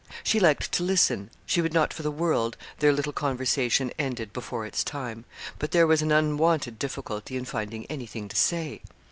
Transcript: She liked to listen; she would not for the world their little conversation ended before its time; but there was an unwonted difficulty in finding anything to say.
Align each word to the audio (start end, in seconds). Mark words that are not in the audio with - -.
She 0.23 0.39
liked 0.39 0.71
to 0.71 0.81
listen; 0.81 1.29
she 1.45 1.61
would 1.61 1.75
not 1.75 1.93
for 1.93 2.01
the 2.01 2.09
world 2.09 2.57
their 2.79 2.91
little 2.91 3.13
conversation 3.13 3.91
ended 3.99 4.33
before 4.33 4.65
its 4.65 4.83
time; 4.83 5.25
but 5.59 5.73
there 5.73 5.85
was 5.85 6.01
an 6.01 6.11
unwonted 6.11 6.79
difficulty 6.79 7.37
in 7.37 7.45
finding 7.45 7.85
anything 7.85 8.27
to 8.27 8.35
say. 8.35 8.81